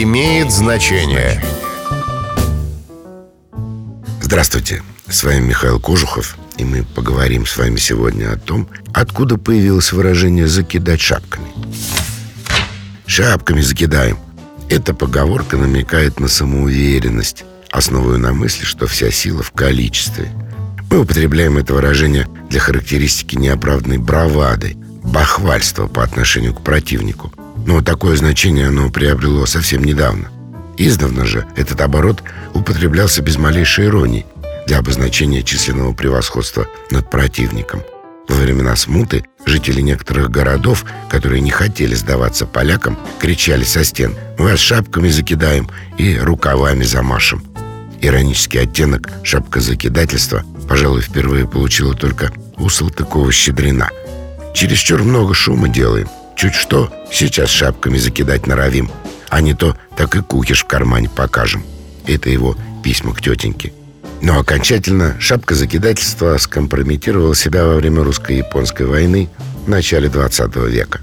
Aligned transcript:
имеет 0.00 0.50
значение. 0.50 1.42
Здравствуйте, 4.22 4.82
с 5.06 5.22
вами 5.22 5.40
Михаил 5.40 5.78
Кожухов, 5.78 6.38
и 6.56 6.64
мы 6.64 6.84
поговорим 6.84 7.44
с 7.44 7.58
вами 7.58 7.76
сегодня 7.76 8.32
о 8.32 8.38
том, 8.38 8.68
откуда 8.94 9.36
появилось 9.36 9.92
выражение 9.92 10.48
«закидать 10.48 11.02
шапками». 11.02 11.46
«Шапками 13.04 13.60
закидаем»— 13.60 14.16
эта 14.70 14.94
поговорка 14.94 15.58
намекает 15.58 16.18
на 16.18 16.28
самоуверенность, 16.28 17.44
основывая 17.70 18.16
на 18.16 18.32
мысли, 18.32 18.64
что 18.64 18.86
вся 18.86 19.10
сила 19.10 19.42
в 19.42 19.50
количестве. 19.50 20.30
Мы 20.90 21.00
употребляем 21.00 21.58
это 21.58 21.74
выражение 21.74 22.26
для 22.48 22.60
характеристики 22.60 23.36
неоправданной 23.36 23.98
бравады, 23.98 24.74
бахвальства 25.02 25.86
по 25.86 26.02
отношению 26.02 26.54
к 26.54 26.62
противнику. 26.62 27.30
Но 27.66 27.82
такое 27.82 28.16
значение 28.16 28.68
оно 28.68 28.90
приобрело 28.90 29.46
совсем 29.46 29.84
недавно. 29.84 30.30
Издавна 30.76 31.24
же 31.24 31.46
этот 31.56 31.80
оборот 31.80 32.22
употреблялся 32.54 33.22
без 33.22 33.36
малейшей 33.36 33.86
иронии 33.86 34.26
для 34.66 34.78
обозначения 34.78 35.42
численного 35.42 35.92
превосходства 35.92 36.66
над 36.90 37.10
противником. 37.10 37.82
Во 38.28 38.36
времена 38.36 38.76
смуты 38.76 39.24
жители 39.44 39.80
некоторых 39.80 40.30
городов, 40.30 40.84
которые 41.10 41.40
не 41.40 41.50
хотели 41.50 41.94
сдаваться 41.94 42.46
полякам, 42.46 42.98
кричали 43.20 43.64
со 43.64 43.84
стен 43.84 44.14
«Мы 44.38 44.46
вас 44.46 44.60
шапками 44.60 45.08
закидаем 45.08 45.68
и 45.98 46.16
рукавами 46.16 46.84
замашем». 46.84 47.42
Иронический 48.00 48.60
оттенок 48.60 49.10
шапка 49.22 49.60
закидательства, 49.60 50.44
пожалуй, 50.68 51.02
впервые 51.02 51.46
получила 51.46 51.94
только 51.94 52.32
у 52.56 52.68
Салтыкова-Щедрина. 52.68 53.90
Чересчур 54.54 55.02
много 55.02 55.34
шума 55.34 55.68
делаем. 55.68 56.08
Чуть 56.42 56.56
что, 56.56 56.92
сейчас 57.08 57.50
шапками 57.50 57.98
закидать 57.98 58.48
норовим. 58.48 58.90
А 59.28 59.40
не 59.40 59.54
то, 59.54 59.76
так 59.96 60.16
и 60.16 60.22
кукиш 60.22 60.64
в 60.64 60.66
кармане 60.66 61.08
покажем. 61.08 61.64
Это 62.04 62.30
его 62.30 62.56
письма 62.82 63.14
к 63.14 63.20
тетеньке. 63.20 63.72
Но 64.20 64.40
окончательно 64.40 65.14
шапка 65.20 65.54
закидательства 65.54 66.36
скомпрометировала 66.38 67.36
себя 67.36 67.64
во 67.64 67.76
время 67.76 68.02
русско-японской 68.02 68.86
войны 68.86 69.30
в 69.64 69.68
начале 69.68 70.08
20 70.08 70.56
века. 70.66 71.00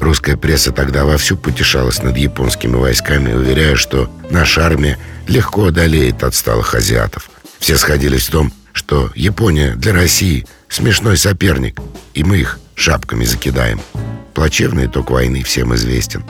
Русская 0.00 0.36
пресса 0.36 0.72
тогда 0.72 1.04
вовсю 1.04 1.36
потешалась 1.36 2.02
над 2.02 2.16
японскими 2.16 2.74
войсками, 2.74 3.32
уверяя, 3.32 3.76
что 3.76 4.10
наша 4.30 4.66
армия 4.66 4.98
легко 5.28 5.66
одолеет 5.66 6.24
отсталых 6.24 6.74
азиатов. 6.74 7.30
Все 7.60 7.76
сходились 7.76 8.26
в 8.26 8.32
том, 8.32 8.52
что 8.72 9.12
Япония 9.14 9.76
для 9.76 9.92
России 9.92 10.44
смешной 10.68 11.16
соперник, 11.18 11.78
и 12.14 12.24
мы 12.24 12.38
их 12.38 12.58
шапками 12.74 13.24
закидаем. 13.24 13.80
Плачевный 14.42 14.86
итог 14.86 15.12
войны 15.12 15.44
всем 15.44 15.72
известен. 15.76 16.24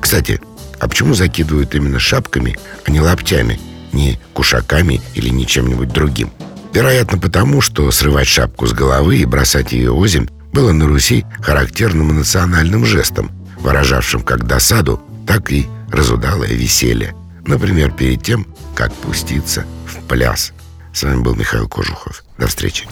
Кстати, 0.00 0.40
а 0.80 0.88
почему 0.88 1.14
закидывают 1.14 1.72
именно 1.76 2.00
шапками, 2.00 2.58
а 2.84 2.90
не 2.90 3.00
лаптями, 3.00 3.60
не 3.92 4.18
кушаками 4.32 5.00
или 5.14 5.28
не 5.28 5.46
чем-нибудь 5.46 5.92
другим? 5.92 6.32
Вероятно, 6.72 7.16
потому, 7.16 7.60
что 7.60 7.88
срывать 7.92 8.26
шапку 8.26 8.66
с 8.66 8.72
головы 8.72 9.18
и 9.18 9.24
бросать 9.24 9.70
ее 9.70 9.92
озимь 9.92 10.26
было 10.52 10.72
на 10.72 10.88
Руси 10.88 11.24
характерным 11.42 12.16
национальным 12.16 12.84
жестом, 12.84 13.30
выражавшим 13.60 14.22
как 14.22 14.48
досаду, 14.48 15.00
так 15.24 15.52
и 15.52 15.68
разудалое 15.92 16.50
веселье. 16.54 17.14
Например, 17.46 17.92
перед 17.92 18.20
тем, 18.20 18.48
как 18.74 18.92
пуститься 18.94 19.64
в 19.86 20.04
пляс. 20.08 20.52
С 20.92 21.04
вами 21.04 21.22
был 21.22 21.36
Михаил 21.36 21.68
Кожухов. 21.68 22.24
До 22.36 22.48
встречи. 22.48 22.88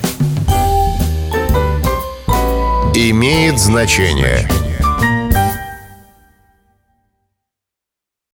Имеет 3.04 3.58
значение. 3.58 4.48